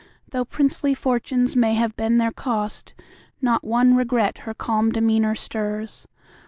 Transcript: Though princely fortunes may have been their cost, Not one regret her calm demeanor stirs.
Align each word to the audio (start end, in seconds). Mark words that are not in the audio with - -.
Though 0.31 0.45
princely 0.45 0.95
fortunes 0.95 1.55
may 1.55 1.75
have 1.75 1.95
been 1.95 2.17
their 2.17 2.31
cost, 2.31 2.95
Not 3.39 3.63
one 3.63 3.95
regret 3.95 4.39
her 4.49 4.53
calm 4.55 4.91
demeanor 4.91 5.35
stirs. 5.35 6.07